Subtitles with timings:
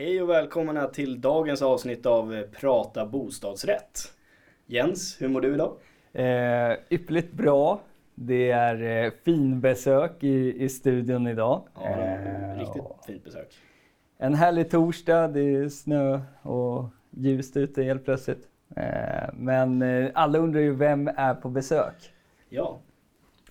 [0.00, 4.12] Hej och välkomna till dagens avsnitt av Prata bostadsrätt.
[4.66, 5.76] Jens, hur mår du idag?
[6.12, 7.80] Eh, ypperligt bra.
[8.14, 11.62] Det är eh, finbesök i, i studion idag.
[11.74, 13.54] Ja, eh, riktigt fint besök.
[14.18, 18.48] En härlig torsdag, det är snö och ljust ute helt plötsligt.
[18.76, 22.12] Eh, men eh, alla undrar ju vem är på besök?
[22.48, 22.80] Ja,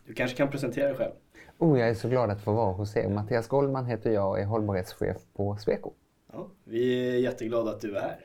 [0.05, 1.13] du kanske kan presentera dig själv?
[1.57, 3.09] Oh, jag är så glad att få vara hos er.
[3.09, 5.91] Mattias Goldman heter jag och är hållbarhetschef på Sweco.
[6.39, 8.19] Ja, vi är jätteglada att du är här.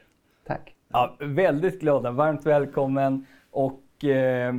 [0.46, 0.74] Tack.
[0.88, 2.10] Ja, väldigt glada.
[2.10, 3.26] Varmt välkommen.
[3.50, 4.54] Och eh,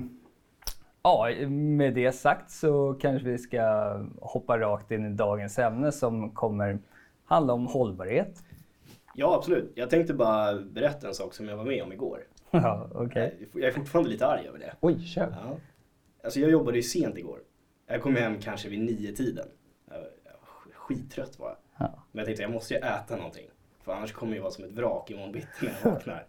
[1.04, 6.32] ja, med det sagt så kanske vi ska hoppa rakt in i dagens ämne som
[6.32, 6.80] kommer
[7.26, 8.44] handla om hållbarhet.
[9.14, 9.72] Ja, absolut.
[9.76, 12.20] Jag tänkte bara berätta en sak som jag var med om igår.
[12.52, 13.32] Ja, okay.
[13.54, 14.74] Jag är fortfarande lite arg över det.
[14.80, 15.36] Oj, kör.
[15.44, 15.58] Ja.
[16.24, 17.40] Alltså jag jobbade ju sent igår.
[17.88, 19.48] Jag kom hem kanske vid nio tiden.
[20.74, 21.58] Skittrött var jag.
[21.78, 22.04] Ja.
[22.12, 23.50] Men jag tänkte jag måste ju äta någonting.
[23.84, 26.28] För annars kommer jag vara som ett vrak imorgon bitti när jag vaknar.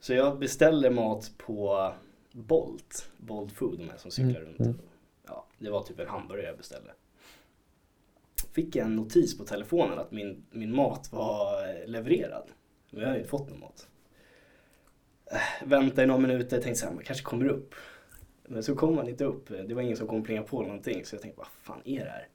[0.00, 1.92] Så jag beställde mat på
[2.32, 3.10] Bolt.
[3.16, 4.54] Bolt Food, de här som cyklar mm.
[4.58, 4.78] runt.
[5.26, 6.90] Ja, det var typ en hamburgare jag beställde.
[8.52, 12.50] Fick en notis på telefonen att min, min mat var levererad.
[12.90, 13.88] Men jag hade inte fått någon mat.
[15.32, 17.74] Äh, väntade i några minuter, tänkte såhär, man kanske kommer upp.
[18.48, 19.48] Men så kom man inte upp.
[19.48, 21.04] Det var ingen som kom plinga på någonting.
[21.04, 22.28] Så jag tänkte, vad fan är det här?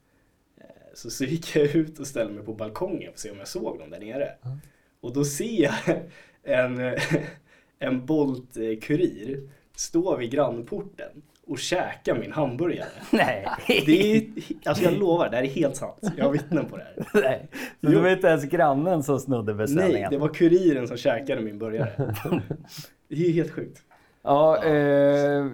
[0.97, 3.47] Så, så gick jag ut och ställde mig på balkongen för att se om jag
[3.47, 4.29] såg någon där nere.
[4.45, 4.57] Mm.
[5.01, 5.73] Och då ser jag
[6.43, 6.95] en,
[7.79, 11.09] en Bolt-kurir stå vid grannporten
[11.47, 12.89] och käka min hamburgare.
[13.11, 13.47] Nej.
[13.67, 14.27] Det är,
[14.65, 16.01] alltså jag lovar, det här är helt sant.
[16.17, 17.05] Jag har vittnen på det här.
[17.21, 17.47] Nej.
[17.81, 20.01] Så det var inte ens grannen som snodde beställningen?
[20.01, 22.15] Nej, det var kuriren som käkade min burgare.
[23.07, 23.81] Det är helt sjukt.
[24.21, 24.73] Ja, eh,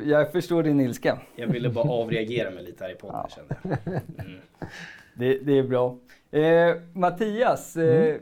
[0.03, 1.21] jag förstår din ilska.
[1.35, 3.29] Jag ville bara avreagera mig lite här i podden ja.
[3.35, 3.93] kände jag.
[4.25, 4.39] Mm.
[5.15, 5.97] Det, det, är bra.
[6.31, 8.21] Eh, Mattias, eh, mm.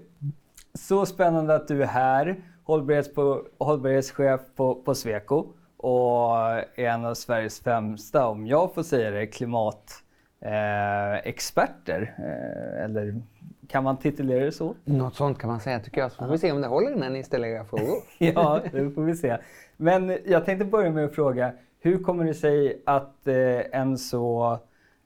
[0.74, 2.36] så spännande att du är här.
[2.64, 5.46] Hållbarhets på, hållbarhetschef på, på Sweco
[5.78, 6.36] och
[6.80, 12.16] en av Sveriges främsta, om jag får säga det, klimatexperter.
[12.18, 13.22] Eh, eller
[13.68, 14.76] kan man titulera det så?
[14.86, 16.12] Något sånt kan man säga tycker jag.
[16.12, 17.98] Så får vi se om det håller när ni ställer era frågor.
[18.18, 19.38] ja, det får vi se.
[19.78, 24.60] Men jag tänkte börja med att fråga, hur kommer det sig att eh, en så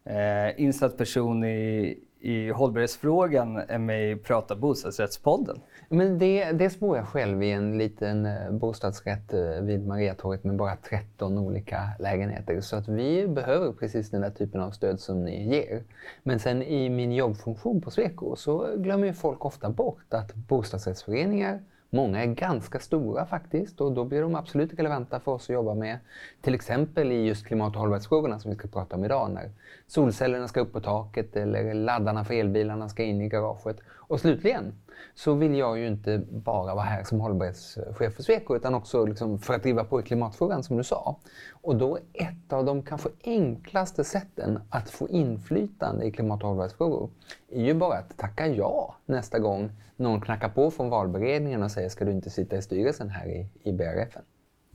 [0.05, 5.61] eh, insatt person i, i hållbarhetsfrågan är med i Prata bostadsrättspodden?
[5.89, 10.55] Men det, det bor jag själv i en liten eh, bostadsrätt eh, vid Mariatorget med
[10.55, 12.61] bara 13 olika lägenheter.
[12.61, 15.83] Så att vi behöver precis den där typen av stöd som ni ger.
[16.23, 21.59] Men sen i min jobbfunktion på Sweco så glömmer ju folk ofta bort att bostadsrättsföreningar
[21.95, 25.73] Många är ganska stora faktiskt och då blir de absolut relevanta för oss att jobba
[25.73, 25.97] med.
[26.41, 29.51] Till exempel i just klimat och hållbarhetsfrågorna som vi ska prata om idag när
[29.87, 33.77] solcellerna ska upp på taket eller laddarna för elbilarna ska in i garaget.
[34.07, 34.73] Och slutligen
[35.13, 39.39] så vill jag ju inte bara vara här som hållbarhetschef för Sweco utan också liksom
[39.39, 41.19] för att driva på i klimatfrågan som du sa.
[41.51, 46.47] Och då är ett av de kanske enklaste sätten att få inflytande i klimat och
[46.47, 47.09] hållbarhetsfrågor
[47.55, 51.89] är ju bara att tacka ja nästa gång någon knackar på från valberedningen och säger
[51.89, 54.17] ska du inte sitta i styrelsen här i, i BRF?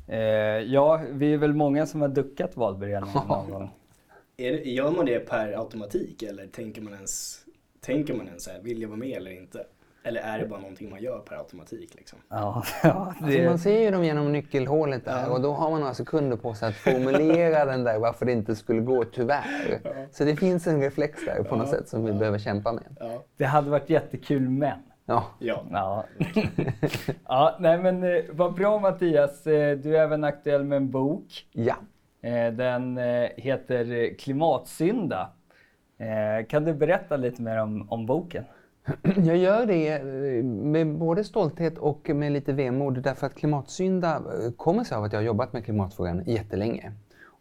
[0.06, 0.18] Eh,
[0.72, 3.70] ja, vi är väl många som har duckat valberedningen någon gång.
[4.36, 7.44] Är gör man det per automatik eller tänker man ens,
[7.80, 9.66] tänker man ens här, vill jag vara med eller inte?
[10.02, 11.94] Eller är det bara någonting man gör per automatik?
[11.94, 12.18] Liksom?
[12.28, 13.24] Ja, ja, det...
[13.24, 15.32] alltså man ser ju dem genom nyckelhålet där ja.
[15.32, 18.56] och då har man några sekunder på sig att formulera den där varför det inte
[18.56, 19.80] skulle gå tyvärr.
[19.84, 19.90] Ja.
[20.12, 23.20] Så det finns en reflex där på något sätt som vi behöver kämpa med.
[23.36, 24.78] Det hade varit jättekul men.
[25.10, 25.24] Ja.
[25.38, 25.64] Ja.
[25.70, 26.04] ja.
[27.28, 29.46] ja nej men eh, vad bra Mattias.
[29.46, 31.46] Eh, du är även aktuell med en bok.
[31.52, 31.76] Ja.
[32.22, 32.98] Eh, den
[33.36, 35.30] heter Klimatsynda.
[36.48, 38.44] Kan du berätta lite mer om, om boken?
[39.16, 44.52] Jag gör det eh, med både stolthet och med lite vemod därför att klimatsynda eh,
[44.56, 46.92] kommer sig av att jag har jobbat med klimatfrågan jättelänge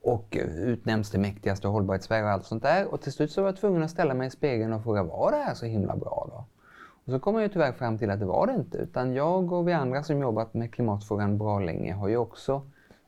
[0.01, 2.93] och eh, utnämns till mäktigaste hållbarhetsverk och allt sånt där.
[2.93, 5.31] Och till slut så var jag tvungen att ställa mig i spegeln och fråga, var
[5.31, 6.45] det här så himla bra då?
[7.05, 8.77] Och så kom jag ju tyvärr fram till att det var det inte.
[8.77, 12.61] Utan jag och vi andra som jobbat med klimatfrågan bra länge har ju också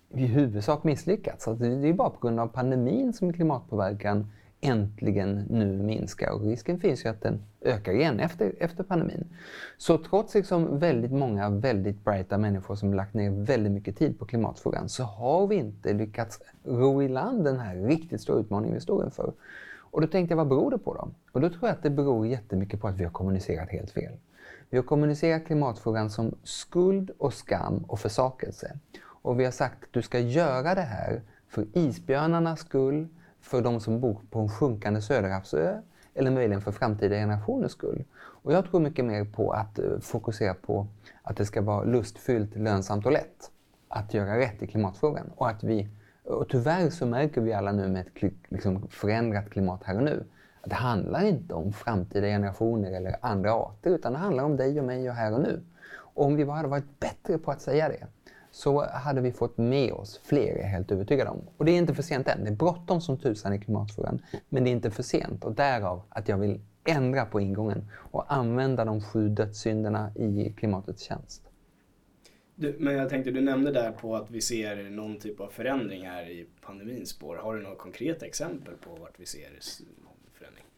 [0.10, 1.44] i huvudsak misslyckats.
[1.44, 4.28] Så det är bara på grund av pandemin som klimatpåverkan
[4.62, 9.28] äntligen nu minskar och risken finns ju att den ökar igen efter, efter pandemin.
[9.78, 14.26] Så trots liksom väldigt många väldigt brighta människor som lagt ner väldigt mycket tid på
[14.26, 18.82] klimatfrågan så har vi inte lyckats ro i land den här riktigt stora utmaningen vi
[18.82, 19.34] står inför.
[19.92, 21.10] Och då tänkte jag, vad beror det på då?
[21.32, 24.14] Och då tror jag att det beror jättemycket på att vi har kommunicerat helt fel.
[24.70, 28.78] Vi har kommunicerat klimatfrågan som skuld och skam och försakelse.
[29.04, 33.08] Och vi har sagt att du ska göra det här för isbjörnarnas skull,
[33.42, 35.82] för de som bor på en sjunkande söderhavsö
[36.14, 38.04] eller möjligen för framtida generationers skull.
[38.18, 40.88] Och jag tror mycket mer på att eh, fokusera på
[41.24, 43.52] att det ska vara lustfyllt, lönsamt och lätt
[43.88, 45.32] att göra rätt i klimatfrågan.
[45.36, 45.88] Och, att vi,
[46.24, 50.24] och tyvärr så märker vi alla nu med ett liksom, förändrat klimat här och nu
[50.62, 54.80] att det handlar inte om framtida generationer eller andra arter utan det handlar om dig
[54.80, 55.62] och mig och här och nu.
[55.92, 58.08] Och om vi bara hade varit bättre på att säga det
[58.52, 61.42] så hade vi fått med oss fler, är jag helt övertygad om.
[61.58, 62.44] Och det är inte för sent än.
[62.44, 64.22] Det är bråttom som tusan i klimatfrågan.
[64.50, 68.34] Men det är inte för sent och därav att jag vill ändra på ingången och
[68.34, 71.42] använda de sju dödssynderna i klimatets tjänst.
[72.56, 76.08] Du, men jag tänkte, du nämnde där på att vi ser någon typ av förändring
[76.08, 77.36] här i pandemins spår.
[77.36, 79.50] Har du några konkreta exempel på vart vi ser?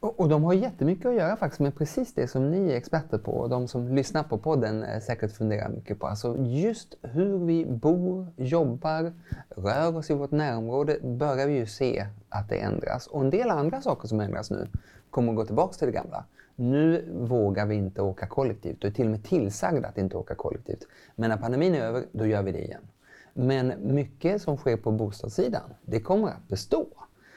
[0.04, 3.18] Och, och de har jättemycket att göra faktiskt med precis det som ni är experter
[3.18, 6.08] på och de som lyssnar på podden eh, säkert funderar mycket på.
[6.08, 9.14] Alltså just hur vi bor, jobbar,
[9.50, 13.08] rör oss i vårt närområde börjar vi ju se att det ändras.
[13.08, 14.68] Och en del andra saker som ändras nu
[15.10, 16.26] kommer att gå tillbaka till det gamla.
[16.56, 20.36] Nu vågar vi inte åka kollektivt och är till och med tillsagda att inte åka
[20.36, 20.88] kollektivt.
[21.16, 22.88] Men när pandemin är över, då gör vi det igen.
[23.34, 26.86] Men mycket som sker på bostadssidan, det kommer att bestå.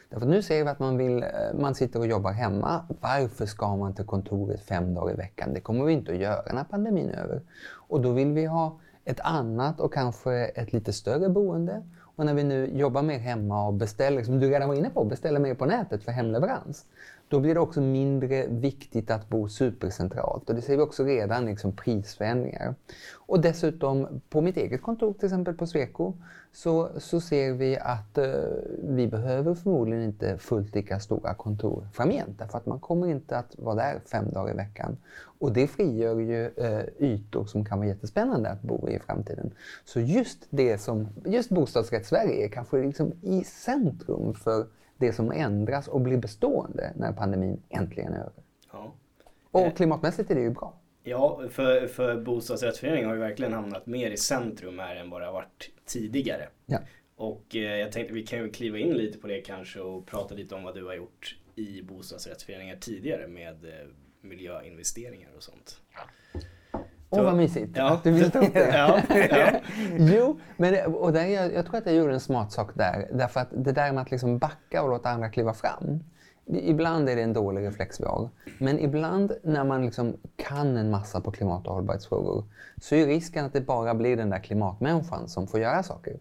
[0.09, 1.29] Därför nu ser vi att man, vill, eh,
[1.61, 2.87] man sitter och jobbar hemma.
[3.01, 5.55] Varför ska man till kontoret fem dagar i veckan?
[5.55, 7.41] Det kommer vi inte att göra när pandemin är över.
[7.89, 11.83] Och då vill vi ha ett annat och kanske ett lite större boende.
[12.17, 15.05] Och när vi nu jobbar mer hemma och beställer, som du redan var inne på,
[15.05, 16.85] beställer mer på nätet för hemleverans.
[17.29, 21.45] Då blir det också mindre viktigt att bo supercentralt och det ser vi också redan
[21.45, 22.75] liksom prisförändringar.
[23.15, 26.13] Och dessutom på mitt eget kontor, till exempel på Sweco,
[26.53, 28.27] så, så ser vi att eh,
[28.83, 33.59] vi behöver förmodligen inte fullt lika stora kontor framgent därför att man kommer inte att
[33.59, 34.97] vara där fem dagar i veckan.
[35.39, 39.51] Och det frigör ju eh, ytor som kan vara jättespännande att bo i i framtiden.
[39.85, 44.67] Så just det som, just bostadsrätt-Sverige är kanske liksom i centrum för
[44.99, 48.43] det som ändras och blir bestående när pandemin äntligen är över.
[48.73, 48.95] Ja.
[49.51, 49.75] Och eh.
[49.75, 50.75] klimatmässigt är det ju bra.
[51.03, 55.27] Ja, för, för bostadsrättsföreningen har ju verkligen hamnat mer i centrum här än vad det
[55.27, 56.49] har varit tidigare.
[56.67, 56.79] Ja.
[57.17, 60.35] Och eh, jag tänkte vi kan ju kliva in lite på det kanske och prata
[60.35, 63.87] lite om vad du har gjort i bostadsrättsföreningar tidigare med eh,
[64.21, 65.81] miljöinvesteringar och sånt.
[67.11, 67.93] Åh, oh, vad mysigt ja.
[67.93, 68.69] att du vill ta upp det.
[68.75, 69.01] ja,
[69.31, 69.61] ja.
[69.99, 73.09] jo, men det, och där, jag, jag, tror att jag gjorde en smart sak där.
[73.13, 76.01] Därför att det där med att liksom backa och låta andra kliva fram.
[76.49, 78.29] Ibland är det en dålig reflex vi har.
[78.59, 82.45] Men ibland när man liksom kan en massa på klimat och hållbarhetsfrågor
[82.81, 86.17] så är risken att det bara blir den där klimatmänniskan som får göra saker.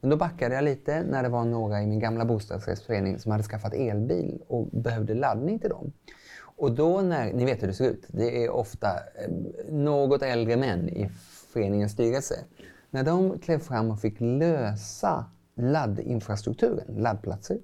[0.00, 3.44] Men då backade jag lite när det var några i min gamla bostadsrättsförening som hade
[3.44, 5.92] skaffat elbil och behövde laddning till dem.
[6.60, 9.30] Och då när, ni vet hur det ser ut, det är ofta eh,
[9.72, 11.10] något äldre män i
[11.52, 12.34] föreningens styrelse.
[12.90, 15.24] När de klev fram och fick lösa
[15.56, 17.58] laddinfrastrukturen, laddplatser,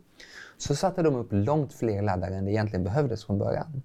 [0.57, 3.83] så satte de upp långt fler laddare än det egentligen behövdes från början.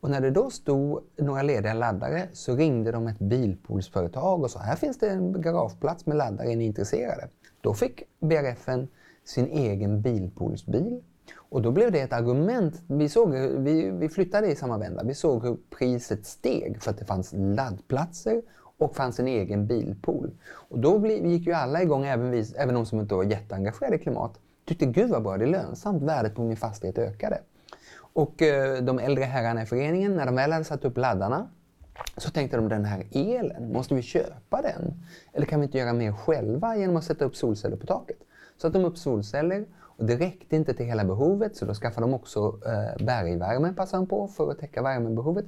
[0.00, 4.60] Och när det då stod några lediga laddare så ringde de ett bilpoolsföretag och sa
[4.60, 7.28] här finns det en garageplats med laddare, är ni intresserade?
[7.60, 8.88] Då fick BRFen
[9.24, 11.00] sin egen bilpoolsbil
[11.50, 12.82] och då blev det ett argument.
[12.86, 15.02] Vi, såg, vi, vi flyttade i samma vända.
[15.04, 18.42] Vi såg hur priset steg för att det fanns laddplatser
[18.78, 20.30] och fanns en egen bilpool.
[20.50, 23.98] Och då gick ju alla igång, även, vi, även de som inte var jätteengagerade i
[23.98, 24.38] klimat.
[24.64, 27.40] Tyckte gud vad bra, det är lönsamt, värdet på min fastighet ökade.
[28.12, 31.48] Och eh, de äldre herrarna i föreningen, när de väl hade satt upp laddarna,
[32.16, 34.94] så tänkte de den här elen, måste vi köpa den?
[35.32, 38.18] Eller kan vi inte göra mer själva genom att sätta upp solceller på taket?
[38.56, 39.66] Så satte de upp solceller
[40.00, 44.06] det räckte inte till hela behovet så då skaffade de också eh, bergvärme passade de
[44.06, 45.46] på för att täcka värmebehovet.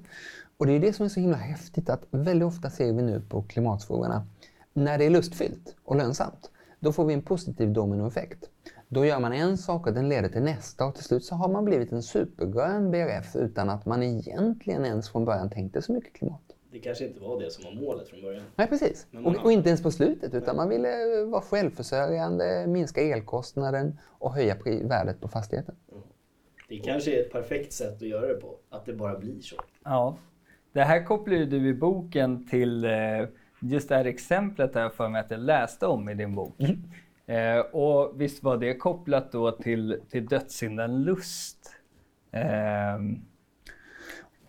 [0.57, 3.21] Och det är det som är så himla häftigt att väldigt ofta ser vi nu
[3.21, 4.27] på klimatfrågorna
[4.73, 8.45] när det är lustfyllt och lönsamt, då får vi en positiv dominoeffekt.
[8.89, 11.49] Då gör man en sak och den leder till nästa och till slut så har
[11.49, 16.13] man blivit en supergrön BRF utan att man egentligen ens från början tänkte så mycket
[16.13, 18.43] klimat det kanske inte var det som var målet från början.
[18.57, 19.07] Nej, precis.
[19.25, 24.57] Och, och, inte ens på slutet, utan man ville vara självförsörjande, minska elkostnaden och höja
[24.83, 25.75] värdet på fastigheten.
[25.93, 26.03] Mm.
[26.69, 29.57] Det kanske är ett perfekt sätt att göra det på, att det bara blir så.
[29.85, 30.17] Ja.
[30.73, 32.91] Det här kopplar ju du i boken till eh,
[33.61, 36.61] just det här exemplet där för mig att jag läste om i din bok.
[36.61, 36.83] Mm.
[37.27, 41.71] Eh, och visst var det kopplat då till, till dödssynden lust?
[42.31, 42.99] Eh,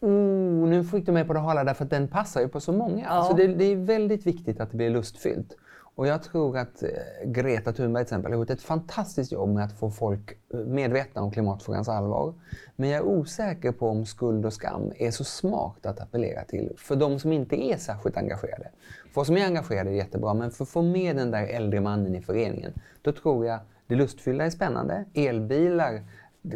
[0.04, 2.72] Oh, nu fick du mig på det hala därför att den passar ju på så
[2.72, 3.04] många.
[3.04, 3.10] Ja.
[3.10, 5.58] Alltså det, det, är väldigt viktigt att det blir lustfyllt.
[5.96, 6.90] Och jag tror att eh,
[7.26, 11.22] Greta Thunberg till exempel har gjort ett fantastiskt jobb med att få folk eh, medvetna
[11.22, 12.34] om klimatfrågans allvar.
[12.76, 16.74] Men jag är osäker på om skuld och skam är så smart att appellera till
[16.78, 18.70] för de som inte är särskilt engagerade.
[19.14, 21.48] För oss som är engagerade är det jättebra, men för att få med den där
[21.48, 25.06] äldre mannen i föreningen, då tror jag det lustfyllda är spännande.
[25.14, 26.02] Elbilar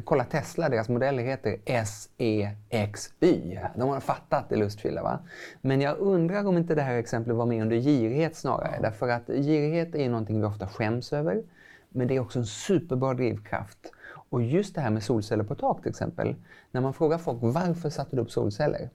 [0.03, 3.59] kolla Tesla, deras modell heter SEXY.
[3.75, 5.03] De har fattat det lustfyllda.
[5.03, 5.19] Va?
[5.61, 8.79] Men jag undrar om inte det här exemplet var mer under girighet snarare.
[8.81, 11.43] Därför att girighet är någonting vi ofta skäms över.
[11.89, 13.91] Men det är också en superbra drivkraft.
[14.29, 16.35] Och just det här med solceller på tak till exempel.
[16.71, 18.89] När man frågar folk varför satte du upp solceller?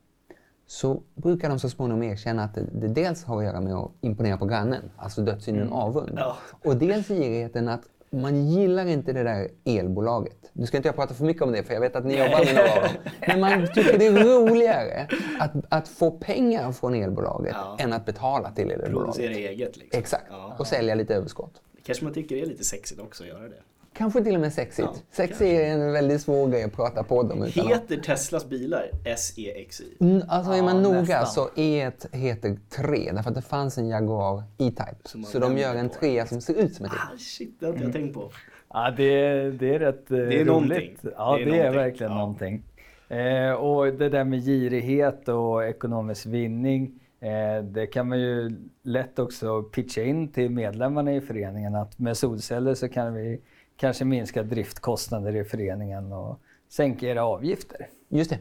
[0.72, 3.90] så brukar de så småningom erkänna att det, det dels har att göra med att
[4.00, 5.72] imponera på grannen, alltså dödssynden mm.
[5.72, 6.12] avund.
[6.16, 6.36] Ja.
[6.64, 10.50] Och dels girigheten att man gillar inte det där elbolaget.
[10.52, 12.44] Nu ska inte jag prata för mycket om det, för jag vet att ni jobbar
[12.44, 12.92] med några av dem.
[13.26, 17.76] Men man tycker det är roligare att, att få pengar från elbolaget ja.
[17.78, 19.14] än att betala till elbolaget.
[19.14, 20.00] Producera eget liksom.
[20.00, 20.56] Exakt, ja.
[20.58, 21.62] och sälja lite överskott.
[21.82, 23.62] kanske man tycker det är lite sexigt också att göra det.
[23.94, 24.88] Kanske till och med sexigt.
[24.92, 28.02] Ja, Sexy är en väldigt svår grej att prata på dem utan Heter att...
[28.02, 29.84] Teslas bilar SEXY?
[30.00, 31.26] Mm, alltså är man ja, noga nästan.
[31.26, 35.26] så E1 heter 3 därför att det fanns en Jaguar E-Type.
[35.26, 36.96] Så de gör en 3 som ser ut som ett E.
[37.14, 38.02] Ah, shit, det har inte jag mm.
[38.02, 38.30] tänkt på.
[38.72, 40.46] Ja, det, det är rätt det är roligt.
[40.46, 40.96] Någonting.
[41.16, 42.18] Ja, det är, det är verkligen ja.
[42.18, 42.62] någonting.
[43.08, 48.50] Eh, och det där med girighet och ekonomisk vinning eh, det kan man ju
[48.82, 53.40] lätt också pitcha in till medlemmarna i föreningen att med solceller så kan vi
[53.76, 57.88] kanske minska driftkostnader i föreningen och sänka era avgifter.
[58.08, 58.38] Just det.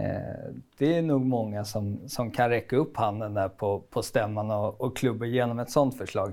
[0.00, 4.50] Eh, det är nog många som, som kan räcka upp handen där på, på stämman
[4.50, 6.32] och, och klubba igenom ett sådant förslag.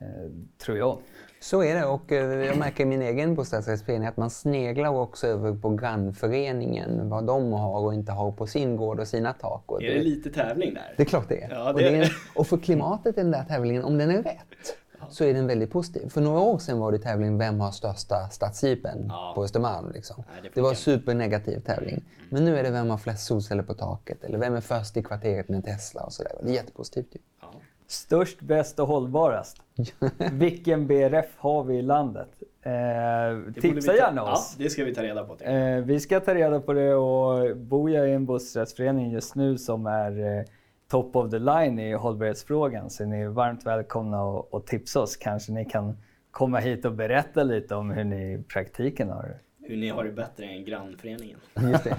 [0.00, 0.98] Eh, tror jag.
[1.40, 5.26] Så är det och eh, jag märker i min egen bostadsrättsförening att man sneglar också
[5.26, 9.62] över på grannföreningen, vad de har och inte har på sin gård och sina tak.
[9.66, 10.94] Och är det, det lite tävling där?
[10.96, 11.50] Det är klart det är.
[11.50, 14.22] Ja, det och, det är och för klimatet i den där tävlingen, om den är
[14.22, 14.76] rätt,
[15.10, 16.08] så är den väldigt positiv.
[16.08, 19.32] För några år sedan var det tävling Vem har största stadsjeepen ja.
[19.34, 19.92] på Östermalm?
[19.94, 20.24] Liksom.
[20.32, 21.94] Nej, det, det, var en supernegativ tävling.
[21.94, 22.04] Mm.
[22.28, 24.24] Men nu är det Vem har flest solceller på taket?
[24.24, 26.02] Eller Vem är först i kvarteret med en Tesla?
[26.02, 26.32] Och så där.
[26.42, 27.22] Det är jättepositivt.
[27.40, 27.52] Ja.
[27.86, 29.56] Störst, bäst och hållbarast.
[30.32, 32.28] Vilken BRF har vi i landet?
[32.62, 34.56] Eh, tipsa gärna oss.
[34.58, 35.44] Ja, det ska vi ta reda på.
[35.44, 39.58] Eh, vi ska ta reda på det och bor jag i en bostadsrättsförening just nu
[39.58, 40.44] som är eh,
[40.92, 45.16] top of the line i hållbarhetsfrågan så är ni varmt välkomna att, att tipsa oss.
[45.16, 45.96] Kanske ni kan
[46.30, 49.66] komma hit och berätta lite om hur ni i praktiken har det.
[49.68, 51.38] Hur ni har det bättre än grannföreningen.
[51.72, 51.96] Just det.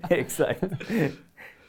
[0.10, 0.64] Exakt.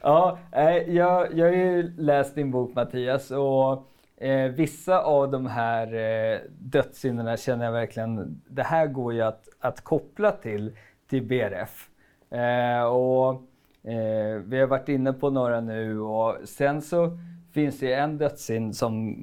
[0.00, 0.38] Ja,
[0.86, 3.92] jag, jag har ju läst din bok Mattias och
[4.24, 9.48] eh, vissa av de här eh, dödssynderna känner jag verkligen, det här går ju att,
[9.60, 10.76] att koppla till,
[11.10, 11.88] till BRF.
[12.30, 13.42] Eh, och
[13.84, 17.18] Eh, vi har varit inne på några nu och sen så
[17.54, 19.16] finns det en dödssynd som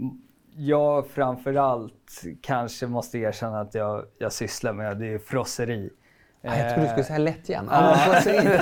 [0.55, 4.97] jag framförallt kanske måste erkänna att jag, jag sysslar med.
[4.97, 5.89] Det är frosseri.
[6.43, 7.69] Ah, jag trodde du skulle säga lättjan.
[7.69, 8.57] Ah, frosseri.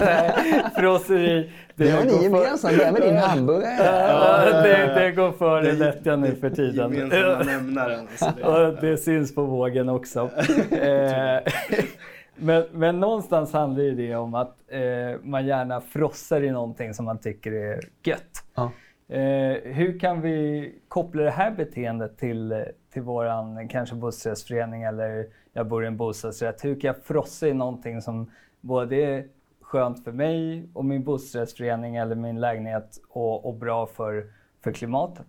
[0.75, 1.51] frosseri.
[1.75, 3.83] Det, det har ni gemensamt, med din hamburgare.
[3.83, 6.93] Ja, det, det går före lättjan nu för tiden.
[6.93, 8.07] Gemensamma nämnaren.
[8.37, 10.29] Det, det syns på vågen också.
[12.37, 14.81] Eh, men, men någonstans handlar ju det om att eh,
[15.23, 18.43] man gärna frossar i någonting som man tycker är gött.
[18.55, 18.71] Ja.
[19.15, 25.67] Eh, hur kan vi koppla det här beteendet till, till våran kanske bostadsrättsförening eller jag
[25.67, 26.65] bor i en bostadsrätt.
[26.65, 29.25] Hur kan jag frossa i någonting som både är
[29.61, 34.25] skönt för mig och min bostadsrättsförening eller min lägenhet och, och bra för,
[34.63, 35.27] för klimatet?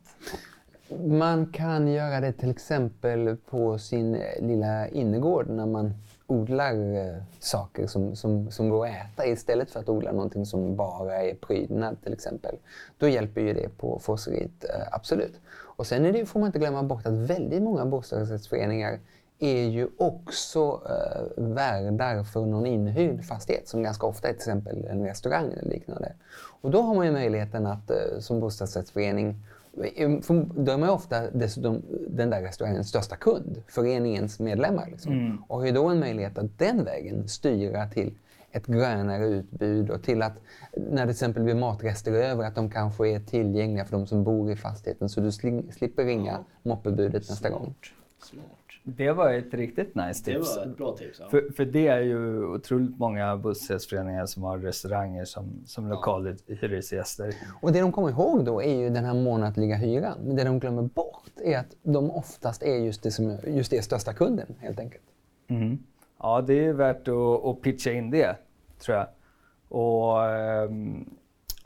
[1.06, 5.94] Man kan göra det till exempel på sin lilla innergård när man
[6.30, 10.76] odlar eh, saker som, som, som går att äta istället för att odla någonting som
[10.76, 12.56] bara är prydnad till exempel.
[12.98, 15.40] Då hjälper ju det på forceriet, eh, absolut.
[15.50, 18.98] Och sen är det, får man inte glömma bort att väldigt många bostadsrättsföreningar
[19.38, 24.84] är ju också eh, värdar för någon inhyrd fastighet som ganska ofta är till exempel
[24.84, 26.12] en restaurang eller liknande.
[26.60, 29.36] Och då har man ju möjligheten att eh, som bostadsrättsförening
[29.74, 34.88] då är man ofta dessutom den där restaurangens största kund, föreningens medlemmar.
[34.90, 35.12] Liksom.
[35.12, 35.42] Mm.
[35.48, 38.14] Och har då en möjlighet att den vägen styra till
[38.50, 40.32] ett grönare utbud och till att
[40.72, 44.24] när det till exempel blir matrester över att de kanske är tillgängliga för de som
[44.24, 47.74] bor i fastigheten så du slipper ringa moppebudet nästa gång.
[48.22, 48.57] Smart.
[48.82, 50.54] Det var ett riktigt nice tips.
[50.54, 51.20] Det var ett bra tips.
[51.20, 51.28] Ja.
[51.28, 57.34] För, för det är ju otroligt många bostadsrättsföreningar som har restauranger som, som lokalhyresgäster.
[57.62, 60.18] Och det de kommer ihåg då är ju den här månatliga hyran.
[60.22, 63.82] Men det de glömmer bort är att de oftast är just det, som, just det
[63.82, 65.04] största kunden helt enkelt.
[65.48, 65.78] Mm.
[66.18, 68.36] Ja, det är värt att, att pitcha in det
[68.78, 69.06] tror jag.
[69.68, 70.18] Och
[70.68, 71.17] um,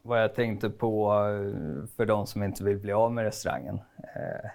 [0.02, 3.80] vad jag tänkte på eh, för de som inte vill bli av med restaurangen.
[3.97, 4.50] Det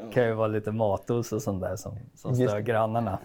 [0.00, 3.18] eh, kan ju vara lite matos och sånt där som, som stör grannarna.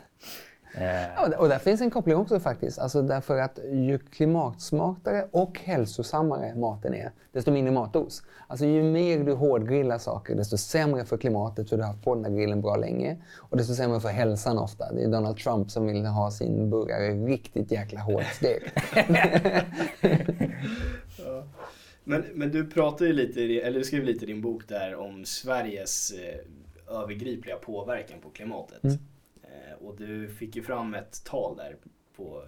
[0.78, 2.80] Ja, och där finns en koppling också faktiskt.
[2.80, 8.24] Alltså därför att ju klimatsmartare och hälsosammare maten är, desto mindre matdos.
[8.48, 12.16] Alltså ju mer du hårdgrillar saker, desto sämre för klimatet för du har haft på
[12.16, 13.18] den där grillen bra länge.
[13.38, 14.94] Och desto sämre för hälsan ofta.
[14.94, 18.74] Det är Donald Trump som vill ha sin burgare riktigt jäkla hårt stekt.
[22.06, 25.26] men, men du pratar ju lite, eller du skrev lite i din bok där om
[25.26, 28.84] Sveriges eh, övergripliga påverkan på klimatet.
[28.84, 28.98] Mm.
[29.44, 31.76] Eh, och du fick ju fram ett tal där
[32.16, 32.44] på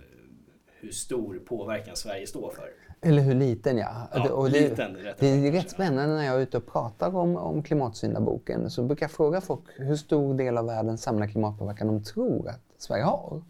[0.79, 2.69] hur stor påverkan Sverige står för.
[3.01, 4.07] Eller hur liten ja.
[4.13, 7.15] ja och det, liten, rätt det är rätt spännande när jag är ute och pratar
[7.15, 8.69] om, om klimatsyndaboken.
[8.69, 12.61] Så brukar jag fråga folk hur stor del av världens samlade klimatpåverkan de tror att
[12.77, 13.41] Sverige har.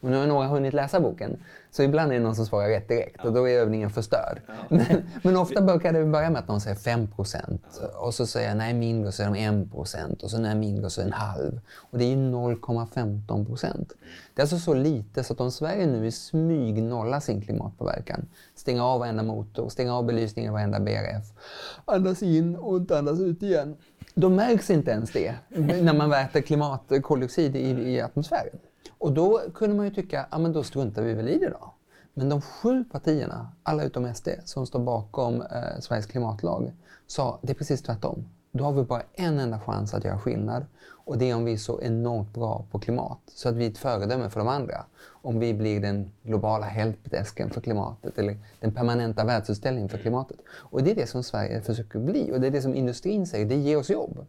[0.00, 1.38] Och nu har några hunnit läsa boken.
[1.70, 4.40] Så ibland är det någon som svarar rätt direkt och då är övningen förstörd.
[4.46, 4.52] Ja.
[4.68, 7.28] Men, men, ofta brukar det börja med att någon säger 5 ja.
[7.98, 11.00] och så säger jag nej mindre så är de 1 och så nej mindre så
[11.00, 11.60] är en halv.
[11.76, 13.92] Och det är 0,15 procent.
[14.34, 18.28] Det är alltså så lite så att om Sverige nu i smyg nollar sin klimatpåverkan,
[18.54, 21.24] stänger av varenda motor, stänger av belysningen i varenda BRF,
[21.84, 23.76] andas in och inte andas ut igen.
[24.14, 25.34] Då märks inte ens det
[25.82, 28.58] när man väter klimatkoldioxid i, i atmosfären.
[29.00, 31.74] Och då kunde man ju tycka, ja men då struntar vi väl i det då.
[32.14, 36.72] Men de sju partierna, alla utom SD, som står bakom eh, Sveriges klimatlag,
[37.06, 38.28] sa det är precis tvärtom.
[38.52, 40.66] Då har vi bara en enda chans att göra skillnad.
[40.88, 43.70] Och det är om vi är så enormt bra på klimat, så att vi är
[43.70, 44.84] ett föredöme för de andra.
[45.06, 50.38] Om vi blir den globala helpdesken för klimatet, eller den permanenta världsutställningen för klimatet.
[50.50, 53.46] Och det är det som Sverige försöker bli, och det är det som industrin säger,
[53.46, 54.26] det ger oss jobb.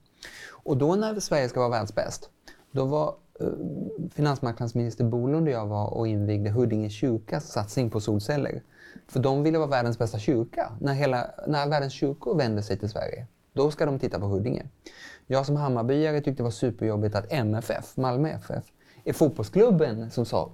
[0.49, 2.29] Och då när Sverige ska vara världsbäst,
[2.71, 8.63] då var Eh, finansmarknadsminister Bolund och jag var och invigde Huddinge kyrkas satsning på solceller.
[9.07, 10.71] För de ville vara världens bästa kyrka.
[10.79, 14.63] När, hela, när världens kyrkor vänder sig till Sverige, då ska de titta på Huddinge.
[15.27, 18.63] Jag som Hammarbyare tyckte det var superjobbigt att MFF, Malmö FF,
[19.03, 20.51] är fotbollsklubben som sa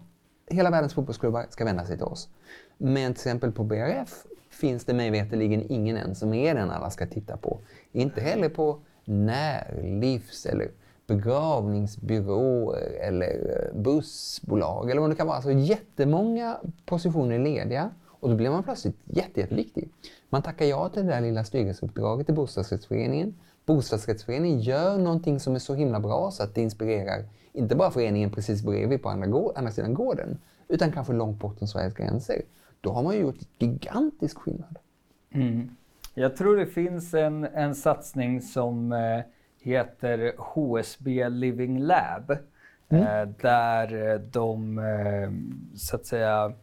[0.50, 2.30] hela världens fotbollsklubbar ska vända sig till oss.
[2.78, 6.90] Men till exempel på BRF finns det mig veterligen ingen än som är den alla
[6.90, 7.60] ska titta på.
[7.92, 10.72] Inte heller på när, livs eller
[11.08, 15.36] begravningsbyråer eller eh, bussbolag eller vad det kan vara.
[15.36, 19.90] Alltså jättemånga positioner lediga och då blir man plötsligt jätte, jätteviktig.
[20.30, 23.36] Man tackar ja till det där lilla styrelseuppdraget i bostadsrättsföreningen.
[23.66, 28.32] Bostadsrättsföreningen gör någonting som är så himla bra så att det inspirerar inte bara föreningen
[28.32, 32.42] precis bredvid på andra, andra sidan gården utan kanske långt bortom Sveriges gränser.
[32.82, 34.78] Då har man ju gjort gigantisk skillnad.
[35.32, 35.70] Mm.
[36.14, 39.22] Jag tror det finns en, en satsning som eh,
[39.62, 42.38] heter HSB Living Lab.
[42.90, 43.04] Mm.
[43.04, 45.30] Eh, där de eh,
[45.78, 46.54] så att säga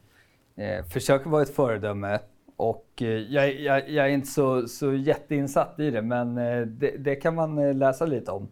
[0.57, 2.19] eh, försöker vara ett föredöme.
[2.57, 2.89] Och
[3.29, 6.35] jag, jag, jag, är inte så, så jätteinsatt i det men
[6.79, 8.49] det, det kan man läsa lite om.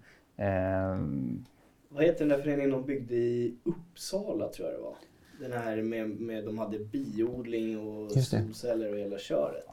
[1.89, 4.97] Vad heter den där föreningen de byggde i Uppsala tror jag det var?
[5.41, 9.67] Den här med, med de hade biodling och solceller och hela köret.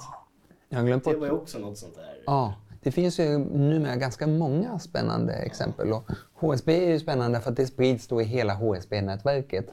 [0.70, 2.22] Jag glömt det var ju också något sånt där.
[2.26, 2.56] Ja.
[2.82, 5.94] Det finns ju numera ganska många spännande exempel.
[5.94, 9.66] Och HSB är ju spännande för att det sprids då i hela HSB-nätverket.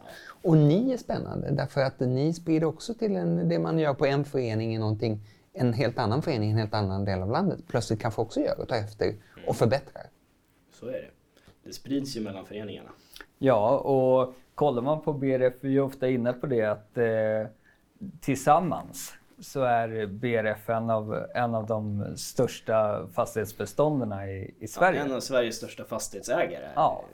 [0.43, 4.07] Och ni är spännande därför att ni sprider också till en, det man gör på
[4.07, 5.21] en förening i någonting
[5.53, 8.61] en helt annan förening i en helt annan del av landet plötsligt kanske också gör
[8.61, 9.15] och tar efter
[9.47, 10.07] och förbättrar.
[10.81, 11.11] Så är det.
[11.65, 12.91] Det sprids ju mellan föreningarna.
[13.39, 17.51] Ja, och kollar man på BRF, vi är ofta inne på det att eh,
[18.21, 24.99] tillsammans så är BRF en av, en av de största fastighetsbestånden i, i Sverige.
[24.99, 26.69] Ja, en av Sveriges största fastighetsägare.
[26.75, 27.05] Ja.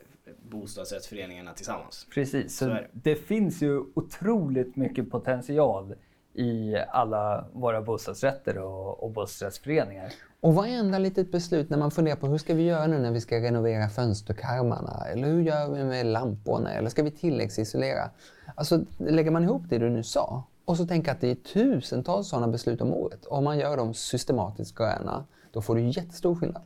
[0.42, 2.06] Bostadsrättsföreningarna tillsammans.
[2.14, 2.86] Precis, så, så det.
[2.92, 5.94] det finns ju otroligt mycket potential
[6.34, 10.12] i alla våra bostadsrätter och, och bostadsrättsföreningar.
[10.40, 13.20] Och varenda litet beslut när man funderar på hur ska vi göra nu när vi
[13.20, 15.06] ska renovera fönsterkarmarna?
[15.12, 16.72] Eller hur gör vi med lamporna?
[16.72, 18.10] Eller ska vi tilläggsisolera?
[18.54, 22.28] Alltså lägger man ihop det du nu sa och så tänka att det är tusentals
[22.28, 23.26] sådana beslut om året.
[23.26, 26.62] Om man gör dem systematiskt gröna, då får du jättestor skillnad.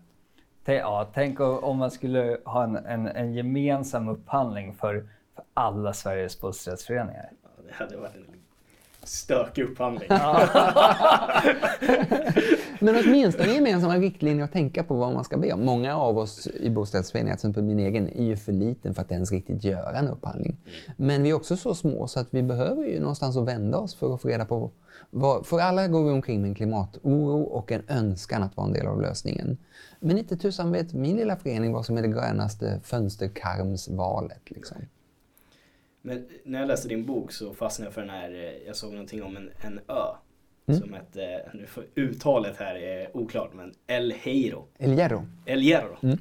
[0.64, 6.40] Ja, tänk om man skulle ha en, en, en gemensam upphandling för, för alla Sveriges
[6.40, 7.30] bostadsrättsföreningar.
[7.42, 8.35] Ja, det hade varit en
[9.08, 10.08] stökig upphandling.
[12.80, 15.64] Men åtminstone gemensamma riktlinjer att tänka på vad man ska be om.
[15.64, 19.12] Många av oss i bostadsföreningar, till exempel min egen, är ju för liten för att
[19.12, 20.56] ens riktigt göra en upphandling.
[20.96, 23.94] Men vi är också så små så att vi behöver ju någonstans att vända oss
[23.94, 24.70] för att få reda på
[25.10, 28.72] vad, för alla går vi omkring med en klimatoro och en önskan att vara en
[28.72, 29.58] del av lösningen.
[30.00, 34.50] Men inte tusan vet min lilla förening vad som är det grönaste fönsterkarmsvalet.
[34.50, 34.76] Liksom.
[36.06, 38.90] Men när jag läste din bok så fastnade jag för den här, eh, jag såg
[38.90, 40.06] någonting om en, en ö.
[40.68, 40.80] Mm.
[40.80, 44.66] Som hette, nu får, uttalet här är oklart, men El Hierro.
[44.78, 45.26] El Hierro.
[45.46, 45.96] El Hierro.
[46.02, 46.18] Mm.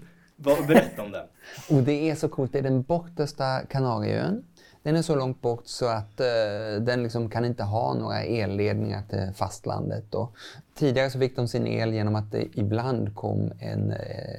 [0.68, 1.26] Berätta om den.
[1.78, 4.44] Och det är så coolt, det är den bortersta Kanarieön.
[4.84, 9.04] Den är så långt bort så att uh, den liksom kan inte ha några elledningar
[9.10, 10.16] till fastlandet.
[10.16, 10.36] Och
[10.76, 13.94] tidigare så fick de sin el genom att det ibland kom en,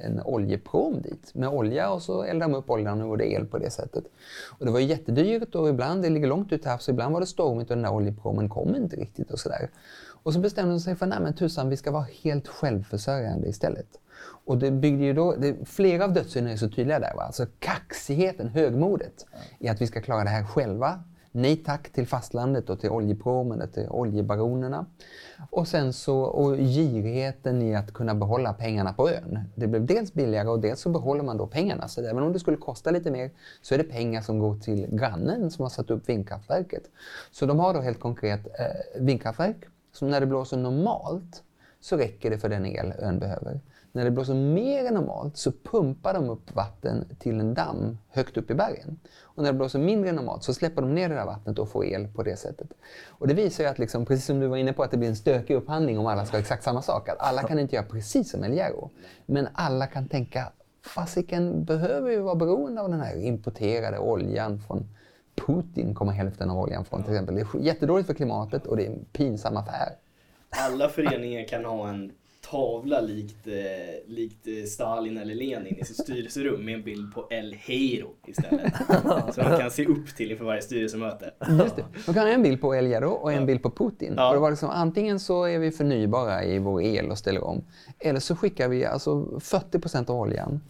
[0.05, 3.57] en oljeprom dit med olja och så eldade de upp oljan och gjorde el på
[3.57, 4.03] det sättet.
[4.59, 7.27] Och det var jättedyrt och ibland, det ligger långt ut till havs, ibland var det
[7.27, 9.69] stormigt och den där oljepromen kom inte riktigt och sådär.
[10.23, 13.87] Och så bestämde de sig för, nej men tusan, vi ska vara helt självförsörjande istället.
[14.45, 17.13] Och det byggde ju då, det, flera av dödssynderna är så tydliga där.
[17.15, 17.21] Va?
[17.21, 19.25] Alltså kaxigheten, högmodet
[19.59, 21.03] i att vi ska klara det här själva.
[21.37, 24.85] Nej tack till fastlandet och till oljepromen och till oljebaronerna.
[25.49, 29.39] Och sen så, och girigheten i att kunna behålla pengarna på ön.
[29.55, 31.87] Det blev dels billigare och dels så behåller man då pengarna.
[31.87, 34.87] Så även om det skulle kosta lite mer så är det pengar som går till
[34.91, 36.83] grannen som har satt upp vindkraftverket.
[37.31, 39.57] Så de har då helt konkret eh, vindkraftverk
[39.93, 41.43] som när det blåser normalt
[41.79, 43.59] så räcker det för den el ön behöver.
[43.97, 48.37] När det blåser mer än normalt så pumpar de upp vatten till en damm högt
[48.37, 48.99] upp i bergen.
[49.21, 51.69] Och när det blåser mindre än normalt så släpper de ner det där vattnet och
[51.69, 52.67] får el på det sättet.
[53.07, 55.09] Och det visar ju att, liksom, precis som du var inne på, att det blir
[55.09, 57.09] en stökig upphandling om alla ska ha exakt samma sak.
[57.09, 58.89] Att alla kan inte göra precis som Eljero.
[59.25, 60.51] Men alla kan tänka,
[60.85, 64.89] fasiken behöver ju vara beroende av den här importerade oljan från
[65.35, 67.35] Putin kommer hälften av oljan från till exempel.
[67.35, 69.89] Det är jättedåligt för klimatet och det är en pinsam affär.
[70.49, 72.11] Alla föreningar kan ha en
[72.51, 73.53] tavla likt, eh,
[74.07, 78.73] likt eh, Stalin eller Lenin i sitt styrelserum med en bild på El Heiro istället.
[79.33, 81.31] Som man kan se upp till inför varje styrelsemöte.
[81.49, 81.85] Just det.
[82.07, 83.45] Man kan ha en bild på El Heiro och en ja.
[83.45, 84.13] bild på Putin.
[84.17, 84.27] Ja.
[84.27, 87.63] Och det var liksom, antingen så är vi förnybara i vår el och ställer om.
[87.99, 90.61] Eller så skickar vi alltså 40 av oljan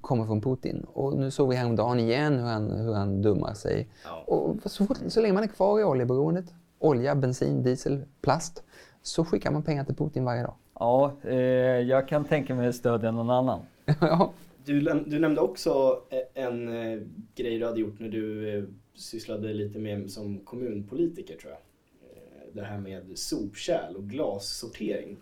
[0.00, 0.86] kommer från Putin.
[0.92, 3.88] Och nu såg vi häromdagen igen hur han, hur han dummar sig.
[4.04, 4.24] Ja.
[4.26, 6.44] Och så, så länge man är kvar i oljeberoendet,
[6.78, 8.62] olja, bensin, diesel, plast,
[9.02, 10.54] så skickar man pengar till Putin varje dag.
[10.74, 11.36] Ja, eh,
[11.80, 13.60] jag kan tänka mig att stödja någon annan.
[14.00, 14.32] ja.
[14.64, 16.00] du, du nämnde också
[16.34, 17.00] en eh,
[17.34, 21.60] grej du hade gjort när du eh, sysslade lite med som kommunpolitiker tror jag.
[22.10, 25.16] Eh, det här med sopkärl och glassortering.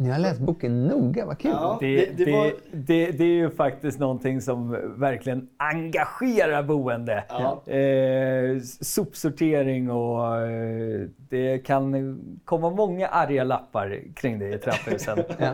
[0.00, 1.50] Ni har läst boken noga, vad kul!
[1.50, 2.52] Ja, det, det, det, var...
[2.72, 7.24] det, det, är ju faktiskt någonting som verkligen engagerar boende.
[7.28, 7.72] Ja.
[7.72, 15.18] Eh, sopsortering och eh, det kan komma många arga lappar kring det i trapphusen.
[15.38, 15.52] ja.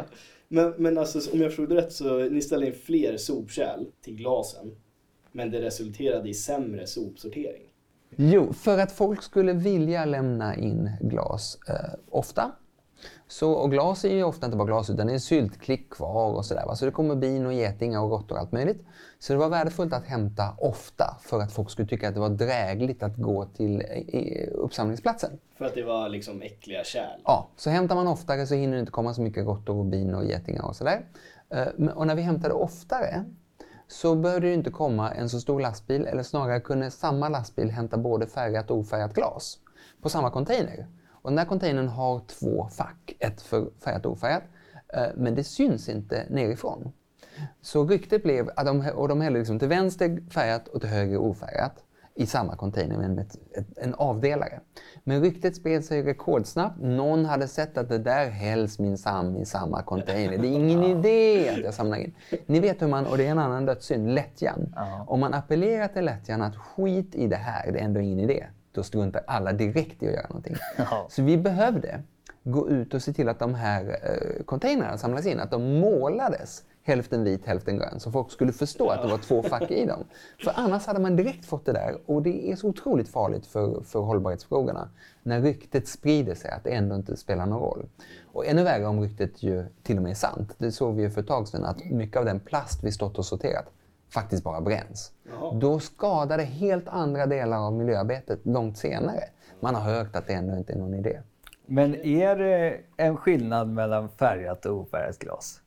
[0.48, 4.70] men, men alltså, om jag förstod rätt så ni ställde in fler sopkärl till glasen.
[5.32, 7.62] Men det resulterade i sämre sopsortering.
[8.16, 12.52] Jo, för att folk skulle vilja lämna in glas eh, ofta
[13.28, 16.44] så, och glas är ju ofta inte bara glas utan det är syltklick kvar och
[16.44, 16.74] sådär.
[16.74, 18.84] Så det kommer bin och getingar och råttor och allt möjligt.
[19.18, 22.28] Så det var värdefullt att hämta ofta för att folk skulle tycka att det var
[22.28, 23.82] drägligt att gå till
[24.52, 25.30] uppsamlingsplatsen.
[25.58, 27.20] För att det var liksom äckliga kärl?
[27.24, 30.14] Ja, så hämtar man oftare så hinner det inte komma så mycket råttor och bin
[30.14, 31.06] och getingar och sådär.
[31.50, 33.24] Eh, och när vi hämtade oftare
[33.88, 37.96] så behövde det inte komma en så stor lastbil eller snarare kunde samma lastbil hämta
[37.96, 39.58] både färgat och ofärgat glas
[40.02, 40.86] på samma container.
[41.26, 44.42] Och den här containern har två fack, ett för färgat och ofärgat.
[44.88, 46.92] Eh, men det syns inte nerifrån.
[47.60, 51.18] Så ryktet blev att de, och de hällde liksom till vänster färgat och till höger
[51.18, 51.84] ofärgat
[52.14, 54.60] i samma container med ett, ett, en avdelare.
[55.04, 56.80] Men ryktet spred sig rekordsnabbt.
[56.80, 60.38] Någon hade sett att det där hälls minsann i samma container.
[60.38, 62.14] Det är ingen idé att jag samlar in.
[62.46, 64.74] Ni vet hur man, och det är en annan dödssynd, lättjan.
[65.06, 68.46] Om man appellerar till lättjan att skit i det här, det är ändå ingen idé
[68.76, 70.56] då struntar alla direkt i att göra någonting.
[70.76, 71.06] Ja.
[71.10, 72.02] Så vi behövde
[72.42, 76.62] gå ut och se till att de här eh, containrarna samlas in, att de målades
[76.82, 80.04] hälften vit, hälften grön, så folk skulle förstå att det var två fack i dem.
[80.44, 83.82] För annars hade man direkt fått det där och det är så otroligt farligt för,
[83.82, 84.88] för hållbarhetsfrågorna
[85.22, 87.86] när ryktet sprider sig att det ändå inte spelar någon roll.
[88.32, 90.54] Och ännu värre om ryktet ju till och med är sant.
[90.58, 93.18] Det såg vi ju för ett tag sedan att mycket av den plast vi stått
[93.18, 93.66] och sorterat
[94.10, 95.12] faktiskt bara bränns.
[95.30, 95.54] Jaha.
[95.54, 99.22] Då skadar det helt andra delar av miljöarbetet långt senare.
[99.60, 101.20] Man har hört att det ändå inte är någon idé.
[101.66, 105.60] Men är det en skillnad mellan färgat och ofärgat glas?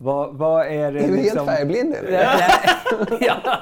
[0.00, 1.48] Vad, vad är det är du liksom...
[1.48, 2.10] helt färgblind eller?
[3.20, 3.60] ja,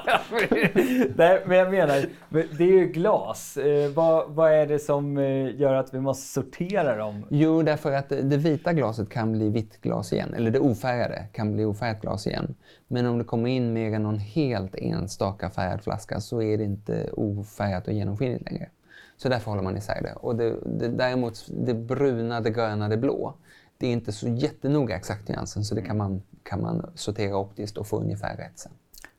[1.15, 3.57] Nej, men jag menar, det är ju glas.
[3.57, 7.25] Eh, vad, vad är det som eh, gör att vi måste sortera dem?
[7.29, 10.33] Jo, därför att det vita glaset kan bli vitt glas igen.
[10.33, 12.55] Eller det ofärgade kan bli ofärgat glas igen.
[12.87, 16.63] Men om det kommer in mer än någon helt enstaka färgad flaska så är det
[16.63, 18.69] inte ofärgat och genomskinligt längre.
[19.17, 20.13] Så därför håller man isär det.
[20.13, 23.33] Och det, det, däremot det bruna, det gröna, det blå
[23.77, 27.77] det är inte så jättenoga exakt nyansen så det kan man, kan man sortera optiskt
[27.77, 28.71] och få ungefär rätt sen.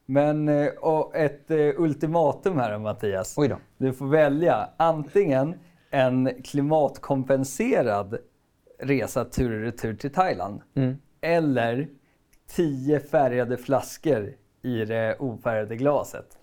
[0.06, 3.34] Men eh, och ett uh, ultimatum här Mattias.
[3.36, 3.58] Oj då.
[3.78, 5.54] Du får välja antingen
[5.90, 8.18] en klimatkompenserad
[8.78, 10.96] resa tur och retur till Thailand mm.
[11.20, 11.88] eller
[12.46, 16.38] tio färgade flaskor i det ofärgade glaset.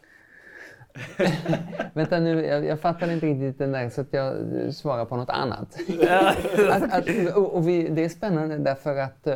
[1.93, 4.35] Vänta nu, jag, jag fattar inte riktigt den där så att jag
[4.73, 5.77] svarar på något annat.
[6.69, 9.33] att, att, och, och vi, det är spännande därför att uh,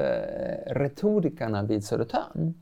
[0.74, 2.54] retorikerna vid Södertörn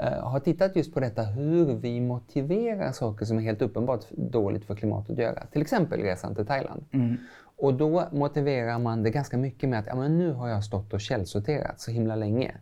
[0.00, 4.64] uh, har tittat just på detta hur vi motiverar saker som är helt uppenbart dåligt
[4.64, 5.46] för klimatet att göra.
[5.52, 6.84] Till exempel resan till Thailand.
[6.92, 7.16] Mm.
[7.56, 10.92] Och då motiverar man det ganska mycket med att ja, men nu har jag stått
[10.92, 12.54] och källsorterat så himla länge.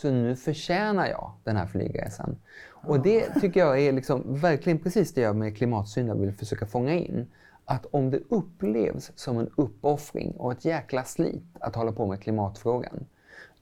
[0.00, 2.36] Så nu förtjänar jag den här flygresan.
[2.70, 6.94] Och det tycker jag är liksom verkligen precis det jag med klimatsynda vill försöka fånga
[6.94, 7.26] in.
[7.64, 12.22] Att om det upplevs som en uppoffring och ett jäkla slit att hålla på med
[12.22, 13.06] klimatfrågan,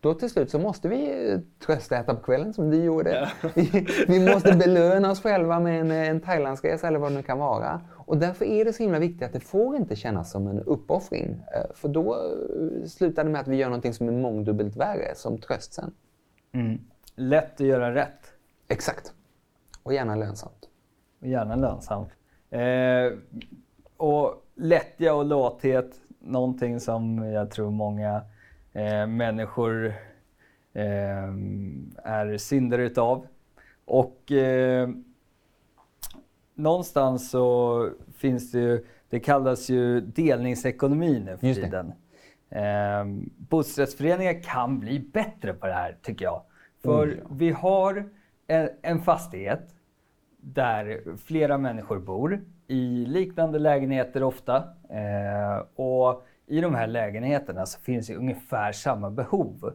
[0.00, 3.28] då till slut så måste vi tröstäta på kvällen som du gjorde.
[3.42, 3.50] Ja.
[3.54, 7.38] Vi, vi, måste belöna oss själva med en, en Thailandsresa eller vad det nu kan
[7.38, 7.80] vara.
[7.92, 11.42] Och därför är det så himla viktigt att det får inte kännas som en uppoffring.
[11.54, 15.14] Eh, för då eh, slutar det med att vi gör någonting som är mångdubbelt värre
[15.14, 15.92] som tröst sen.
[16.56, 16.80] Mm.
[17.14, 18.32] Lätt att göra rätt.
[18.68, 19.12] Exakt.
[19.82, 20.68] Och gärna lönsamt.
[21.20, 22.08] Och gärna lönsamt.
[22.50, 23.12] Eh,
[23.96, 28.22] och lättja och låthet, någonting som jag tror många
[28.72, 29.86] eh, människor
[30.72, 31.28] eh,
[32.04, 33.26] är syndare utav.
[33.84, 34.88] Och eh,
[36.54, 41.92] någonstans så finns det ju, det kallas ju delningsekonomi nu för tiden.
[42.50, 43.04] Eh,
[43.36, 46.42] bostadsrättsföreningar kan bli bättre på det här tycker jag.
[46.82, 47.24] För mm.
[47.30, 48.08] vi har
[48.46, 49.74] en, en fastighet
[50.40, 54.56] där flera människor bor i liknande lägenheter ofta.
[54.90, 59.72] Eh, och i de här lägenheterna så finns ju ungefär samma behov.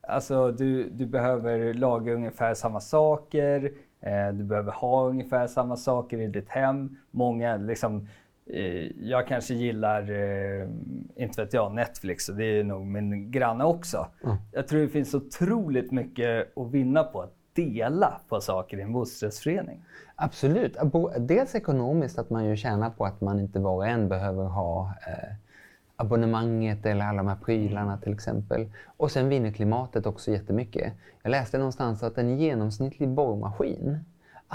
[0.00, 6.18] Alltså du, du behöver laga ungefär samma saker, eh, du behöver ha ungefär samma saker
[6.18, 6.96] i ditt hem.
[7.10, 8.08] Många liksom,
[8.96, 10.68] jag kanske gillar, eh,
[11.16, 14.06] inte vet jag, Netflix och det är nog min granne också.
[14.24, 14.36] Mm.
[14.52, 18.92] Jag tror det finns otroligt mycket att vinna på att dela på saker i en
[18.92, 19.84] bostadsrättsförening.
[20.16, 20.76] Absolut.
[21.18, 24.94] Dels ekonomiskt, att man ju tjänar på att man inte var och en behöver ha
[25.06, 25.34] eh,
[25.96, 28.72] abonnemanget eller alla de här prylarna till exempel.
[28.96, 30.92] Och sen vinner klimatet också jättemycket.
[31.22, 33.98] Jag läste någonstans att en genomsnittlig borrmaskin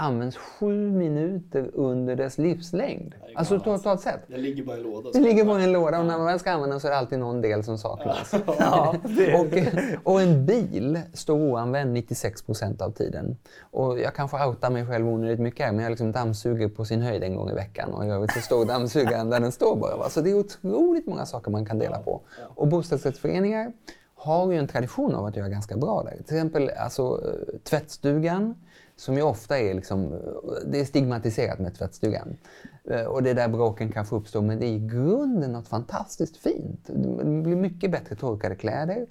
[0.00, 3.14] används sju minuter under dess livslängd.
[3.34, 4.20] Alltså totalt sett.
[4.28, 5.10] Den ligger bara i en låda.
[5.12, 6.90] Den ligger bara i en låda och när man väl ska använda den så är
[6.90, 8.34] det alltid någon del som saknas.
[8.46, 8.94] Ja,
[9.40, 13.36] och, och, en bil står oanvänd 96 procent av tiden.
[13.60, 17.02] Och jag kanske outar mig själv onödigt mycket här, men jag liksom dammsuger på sin
[17.02, 20.08] höjd en gång i veckan och i övrigt så står dammsugaren där den står bara.
[20.08, 22.20] Så det är otroligt många saker man kan dela på.
[22.54, 23.72] Och bostadsrättsföreningar
[24.14, 26.10] har ju en tradition av att göra ganska bra där.
[26.10, 28.54] Till exempel alltså, eh, tvättstugan
[29.00, 30.20] som ju ofta är, liksom,
[30.66, 32.36] det är stigmatiserat med tvättstugan.
[32.84, 36.36] Eh, och det är där bråken kanske uppstår, men det är i grunden något fantastiskt
[36.36, 36.80] fint.
[36.86, 39.06] Det blir mycket bättre torkade kläder.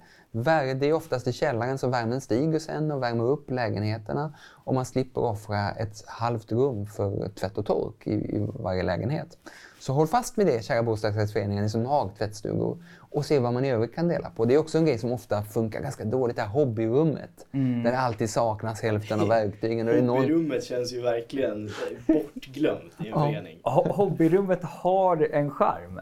[0.74, 4.34] Det är oftast i källaren så värmen stiger sen och värmer upp lägenheterna.
[4.64, 9.38] Och man slipper offra ett halvt rum för tvätt och tork i, i varje lägenhet.
[9.80, 12.78] Så håll fast vid det, kära bostadsrättsföreningar, ni som har tvättstugor
[13.10, 14.44] och se vad man i övrigt kan dela på.
[14.44, 17.46] Det är också en grej som ofta funkar ganska dåligt, det här hobbyrummet.
[17.52, 17.82] Mm.
[17.82, 19.88] Där det alltid saknas hälften av verktygen.
[19.88, 20.60] Hobbyrummet någon...
[20.60, 21.70] känns ju verkligen
[22.06, 23.26] bortglömt i en ja.
[23.26, 23.58] förening.
[23.62, 26.00] Hobbyrummet har en charm.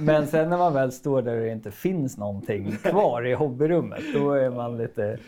[0.00, 4.02] Men sen när man väl står där och det inte finns någonting kvar i hobbyrummet,
[4.14, 5.18] då är man lite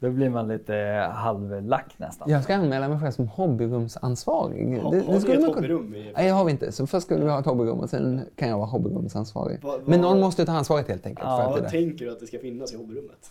[0.00, 0.74] då blir man lite
[1.12, 2.30] halvlack nästan.
[2.30, 4.78] Jag ska anmäla mig själv som hobbyrumsansvarig.
[4.82, 5.94] Ha, det, har vi ett hobbyrum?
[5.94, 6.12] I...
[6.16, 6.72] Nej, det har vi inte.
[6.72, 9.62] Så först skulle vi ha ett hobbyrum och sen kan jag vara hobbyrumsansvarig.
[9.62, 9.82] Va, va...
[9.84, 11.28] Men någon måste ta ansvaret helt enkelt.
[11.28, 13.30] Ja, vad tänker du att det ska finnas i hobbyrummet?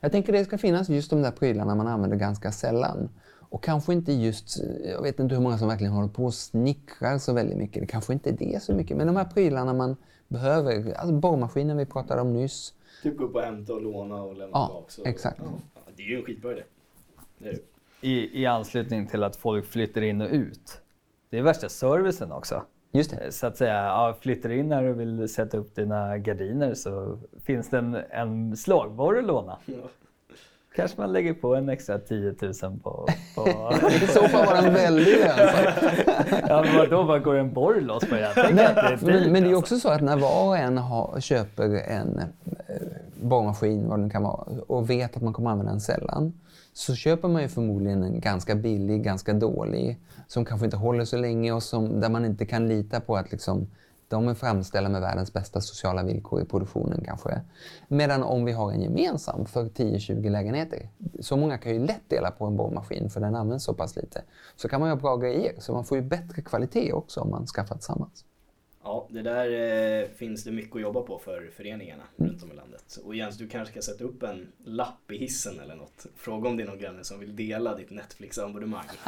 [0.00, 3.08] Jag tänker att det ska finnas just de där prylarna man använder ganska sällan.
[3.50, 7.18] Och kanske inte just, jag vet inte hur många som verkligen håller på och snickrar
[7.18, 7.80] så väldigt mycket.
[7.82, 8.96] Det kanske inte är det så mycket.
[8.96, 9.96] Men de här prylarna man
[10.28, 12.74] behöver, alltså borrmaskinen vi pratade om nyss.
[13.02, 15.10] Typ gå upp och hämta och låna och lämna ja, tillbaka.
[15.10, 15.40] Exakt.
[15.44, 16.62] Ja det är ju en skitbra idé.
[18.00, 20.80] I, I anslutning till att folk flyttar in och ut.
[21.30, 22.64] Det är värsta servicen också.
[22.92, 23.32] Just det.
[23.32, 27.70] Så att säga, ja, flyttar in här och vill sätta upp dina gardiner så finns
[27.70, 29.58] det en, en slagborr att låna.
[29.66, 29.74] Ja.
[30.76, 33.08] Kanske man lägger på en extra 10 000 på...
[33.34, 35.74] på I så fall var den väldigt lönsam.
[36.48, 38.32] ja, men vadå, vad går en borr loss på det?
[38.36, 39.56] Nej, det men, men, det är alltså.
[39.56, 42.76] också så att när var och en har, köper en eh,
[43.22, 46.32] borrmaskin, vad det nu kan vara, och vet att man kommer använda den sällan,
[46.72, 51.16] så köper man ju förmodligen en ganska billig, ganska dålig, som kanske inte håller så
[51.16, 53.66] länge och som, där man inte kan lita på att liksom,
[54.08, 57.40] de är framställda med världens bästa sociala villkor i produktionen kanske.
[57.88, 60.88] Medan om vi har en gemensam för 10-20 lägenheter,
[61.20, 64.22] så många kan ju lätt dela på en borrmaskin för den används så pass lite,
[64.56, 65.52] så kan man göra bra grejer.
[65.58, 68.24] Så man får ju bättre kvalitet också om man skaffar tillsammans.
[68.88, 72.30] Ja, det där eh, finns det mycket att jobba på för föreningarna mm.
[72.30, 72.98] runt om i landet.
[73.04, 76.06] Och Jens, du kanske ska sätta upp en lapp i hissen eller något.
[76.16, 78.84] Fråga om det är någon granne som vill dela ditt Netflix-abonnemang.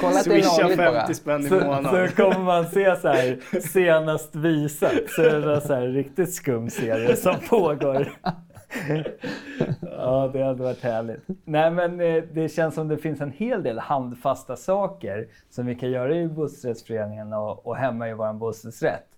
[0.00, 2.08] Kolla att det är 50 spänn i månaden.
[2.08, 6.34] Så, så kommer man se så här senast visat så är det så här riktigt
[6.34, 8.12] skum serie som pågår.
[9.80, 11.20] Ja, det hade varit härligt.
[11.44, 15.74] Nej, men eh, det känns som det finns en hel del handfasta saker som vi
[15.74, 19.08] kan göra i bostadsrättsföreningen och, och hemma i vår bostadsrätt.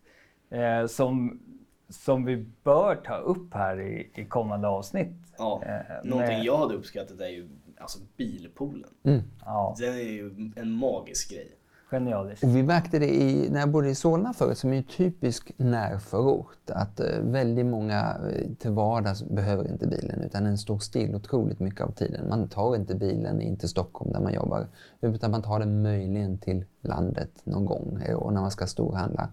[0.50, 1.40] Eh, som,
[1.88, 5.12] som vi bör ta upp här i, i kommande avsnitt.
[5.38, 6.44] Ja, eh, någonting med...
[6.44, 8.90] jag hade uppskattat är ju alltså bilpoolen.
[9.02, 9.22] Mm.
[9.44, 9.76] Ja.
[9.78, 11.52] Den är ju en magisk grej.
[11.94, 12.44] Genialiskt.
[12.44, 15.52] Och vi märkte det i, när jag bodde i Solna förut, som är en typisk
[15.56, 21.14] närförort, att eh, väldigt många eh, till vardags behöver inte bilen utan den står still
[21.14, 22.28] otroligt mycket av tiden.
[22.28, 24.66] Man tar inte bilen in till Stockholm där man jobbar
[25.00, 29.28] utan man tar den möjligen till landet någon gång eh, och när man ska storhandla.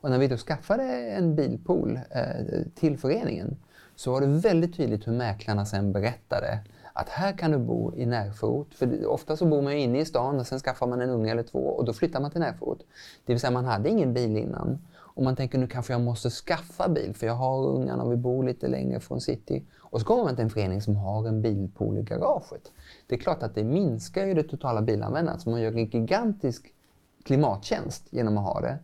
[0.00, 3.56] Och när vi då skaffade en bilpool eh, till föreningen
[3.96, 6.58] så var det väldigt tydligt hur mäklarna sen berättade
[6.96, 8.74] att här kan du bo i närförort.
[8.74, 11.30] För ofta så bor man ju inne i stan och sen skaffar man en unge
[11.30, 12.78] eller två och då flyttar man till närförort.
[13.26, 14.78] Det vill säga man hade ingen bil innan.
[14.96, 18.16] Och man tänker nu kanske jag måste skaffa bil för jag har ungarna och vi
[18.16, 19.64] bor lite längre från city.
[19.78, 22.72] Och så kommer man till en förening som har en bilpool i garaget.
[23.06, 26.74] Det är klart att det minskar ju det totala bilanvändandet så man gör en gigantisk
[27.24, 28.78] klimattjänst genom att ha det.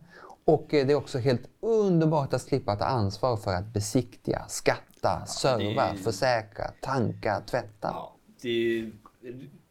[0.45, 4.90] Och eh, det är också helt underbart att slippa ta ansvar för att besiktiga, skatta,
[5.25, 5.95] serva, är...
[5.95, 7.87] försäkra, tanka, tvätta.
[7.93, 8.91] Ja, det är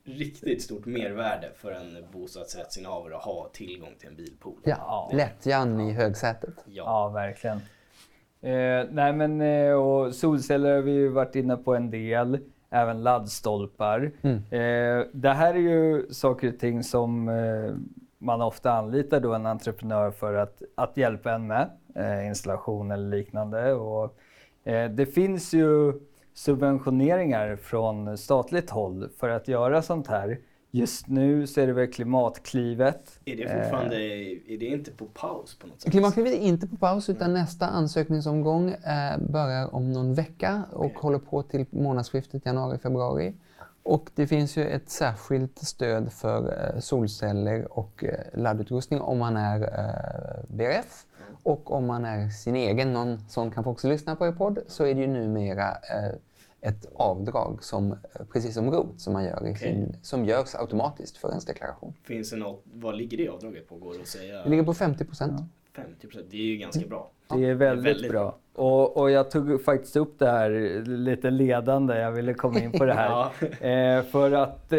[0.04, 4.58] riktigt stort mervärde för en bostadsrättsinnehavare att ha tillgång till en bilpool.
[4.64, 6.54] Ja, lättjan i högsätet.
[6.66, 7.56] Ja, ja verkligen.
[8.40, 12.38] Eh, nej men, eh, och solceller har vi ju varit inne på en del.
[12.70, 14.12] Även laddstolpar.
[14.22, 14.36] Mm.
[14.36, 17.74] Eh, det här är ju saker och ting som eh,
[18.18, 23.16] man ofta anlitar då en entreprenör för att, att hjälpa en med eh, installation eller
[23.16, 23.72] liknande.
[23.72, 24.10] Och, eh,
[24.96, 25.92] det finns ju
[26.34, 30.38] subventioneringar från statligt håll för att göra sånt här.
[30.72, 33.20] Just nu så är det väl Klimatklivet.
[33.24, 35.92] Är det fortfarande, eh, är det inte på paus på något sätt?
[35.92, 40.96] Klimatklivet är inte på paus utan nästa ansökningsomgång eh, börjar om någon vecka och okay.
[41.00, 43.34] håller på till månadsskiftet januari-februari.
[43.82, 49.36] Och det finns ju ett särskilt stöd för eh, solceller och eh, laddutrustning om man
[49.36, 51.06] är eh, BRF.
[51.42, 54.84] Och om man är sin egen, någon som kanske också lyssnar på er podd, så
[54.84, 55.76] är det ju numera
[56.60, 57.96] ett avdrag som,
[58.32, 59.54] precis som ROT, som man gör i okay.
[59.54, 61.94] sin, som görs automatiskt för ens deklaration.
[62.02, 63.76] Finns det något, vad ligger det avdraget på?
[63.76, 64.42] Går det att säga?
[64.42, 65.32] Det ligger på 50 procent.
[65.38, 65.82] Ja.
[65.82, 67.10] 50 procent, det är ju ganska bra.
[67.28, 68.38] Det är väldigt, det är väldigt bra.
[68.54, 72.84] Och, och, jag tog faktiskt upp det här lite ledande, jag ville komma in på
[72.84, 73.10] det här.
[73.60, 73.66] ja.
[73.66, 74.78] eh, för att eh,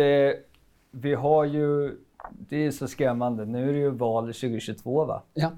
[0.91, 1.97] vi har ju,
[2.31, 5.23] det är så skrämmande, nu är det ju val 2022 va?
[5.33, 5.51] Ja.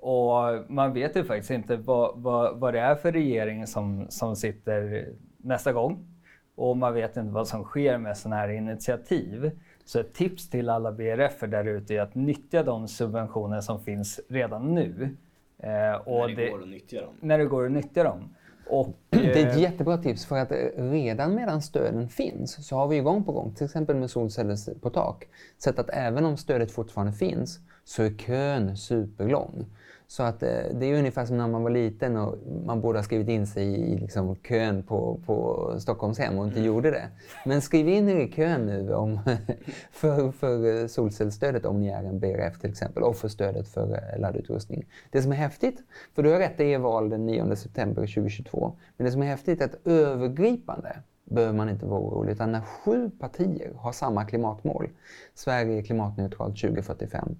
[0.00, 4.36] Och man vet ju faktiskt inte vad, vad, vad det är för regering som, som
[4.36, 6.06] sitter nästa gång.
[6.54, 9.50] Och man vet inte vad som sker med sådana här initiativ.
[9.84, 14.20] Så ett tips till alla BRF där ute är att nyttja de subventioner som finns
[14.28, 15.16] redan nu.
[15.58, 17.14] Eh, och när det, det, går att nyttja dem.
[17.20, 18.34] När det går att nyttja dem.
[18.66, 22.88] Och, det är ett eh, jättebra tips för att redan medan stöden finns så har
[22.88, 26.72] vi gång på gång, till exempel med solceller på tak, sett att även om stödet
[26.72, 29.66] fortfarande finns så är kön superlång.
[30.10, 33.02] Så att, eh, det är ungefär som när man var liten och man borde ha
[33.02, 36.66] skrivit in sig i liksom, kön på, på Stockholmshem och inte mm.
[36.66, 37.08] gjorde det.
[37.44, 39.20] Men skriv in er i kön nu om,
[39.92, 44.20] för, för solcellsstödet om ni är en BRF till exempel och för stödet för eh,
[44.20, 44.86] laddutrustning.
[45.10, 45.82] Det som är häftigt,
[46.14, 48.76] för du har rätt, det är val den 9 september 2022.
[48.96, 52.32] Men det som är häftigt är att övergripande behöver man inte vara orolig.
[52.32, 54.88] Utan när sju partier har samma klimatmål,
[55.34, 57.36] Sverige klimatneutralt 2045,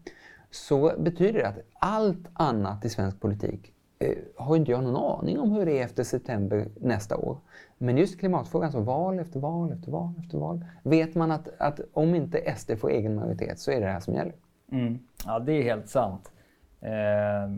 [0.51, 5.39] så betyder det att allt annat i svensk politik eh, har inte jag någon aning
[5.39, 7.39] om hur det är efter september nästa år.
[7.79, 11.81] Men just klimatfrågan, så val efter val efter val efter val, vet man att, att
[11.93, 14.35] om inte SD får egen majoritet så är det det här som gäller.
[14.73, 14.99] Mm.
[15.27, 16.33] Ja, det är helt sant.
[16.81, 17.57] Eh,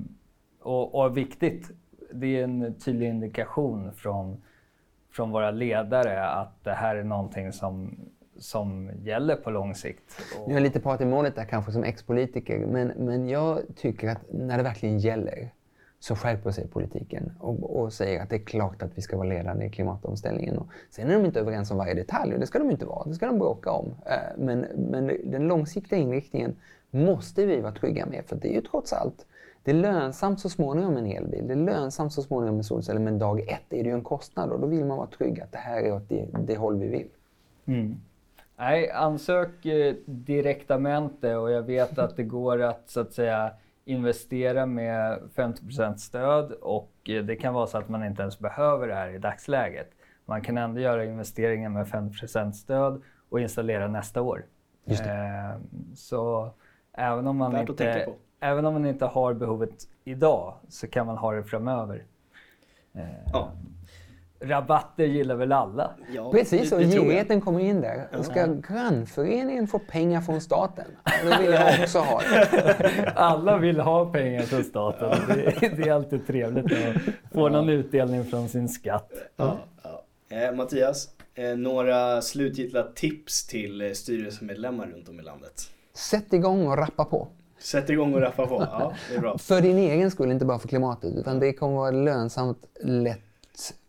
[0.61, 1.71] och, och viktigt.
[2.13, 4.43] Det är en tydlig indikation från,
[5.11, 7.97] från våra ledare att det här är någonting som
[8.43, 10.21] som gäller på lång sikt.
[10.39, 10.49] Och...
[10.49, 14.19] Nu är lite part i målet där kanske som ex-politiker, men, men jag tycker att
[14.31, 15.51] när det verkligen gäller
[16.01, 19.29] så skärper sig politiken och, och, säger att det är klart att vi ska vara
[19.29, 20.59] ledande i klimatomställningen.
[20.59, 23.09] Och sen är de inte överens om varje detalj och det ska de inte vara,
[23.09, 23.95] det ska de bråka om.
[24.07, 26.57] Eh, men, men den långsiktiga inriktningen
[26.91, 29.27] måste vi vara trygga med för det är ju trots allt
[29.65, 33.01] det är lönsamt så småningom med en elbil, det är lönsamt så småningom med solceller,
[33.01, 35.53] men dag ett är det ju en kostnad och då vill man vara trygg att
[35.53, 37.09] det här är åt det, det håll vi vill.
[37.67, 37.97] Mm.
[38.57, 43.53] Nej, ansök eh, direktamente och jag vet att det går att så att säga
[43.85, 48.95] investera med 50% stöd och det kan vara så att man inte ens behöver det
[48.95, 49.91] här i dagsläget.
[50.25, 54.45] Man kan ändå göra investeringar med 50% stöd och installera nästa år.
[54.87, 55.61] Eh,
[55.95, 56.51] så
[56.93, 58.07] även om, man inte,
[58.41, 62.05] även om man inte har behovet idag så kan man ha det framöver.
[62.93, 63.53] Eh, ja.
[64.45, 65.91] Rabatter gillar väl alla?
[66.15, 68.09] Ja, Precis, och girigheten kommer in där.
[68.19, 70.85] Och ska grannföreningen få pengar från staten?
[71.25, 73.13] Då vill jag också ha det.
[73.17, 75.11] Alla vill ha pengar från staten.
[75.29, 79.11] Det, det är alltid trevligt att få någon utdelning från sin skatt.
[79.37, 80.05] Ja, ja.
[80.37, 85.63] Eh, Mattias, eh, några slutgiltiga tips till eh, styrelsemedlemmar runt om i landet?
[85.95, 87.29] Sätt igång och rappa på.
[87.59, 88.67] Sätt igång och rappa på.
[88.71, 89.39] Ja, det är bra.
[89.39, 91.15] för din egen skull, inte bara för klimatet.
[91.17, 93.32] Utan det kommer vara lönsamt, lätt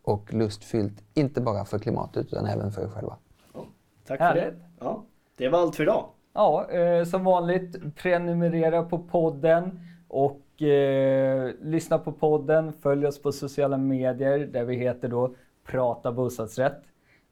[0.04, 1.04] och lustfyllt.
[1.14, 3.18] Inte bara för klimatet utan även för er själva.
[3.54, 3.66] Ja,
[4.08, 4.44] tack för Härligt.
[4.44, 4.60] det.
[4.80, 5.04] Ja,
[5.36, 6.06] det var allt för idag.
[6.34, 12.74] Ja, eh, som vanligt prenumerera på podden och eh, lyssna på podden.
[12.74, 15.36] Följ oss på sociala medier där vi heter då
[15.66, 16.82] Prata bostadsrätt.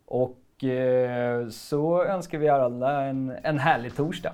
[0.06, 4.34] Och eh, så önskar vi alla en, en härlig torsdag.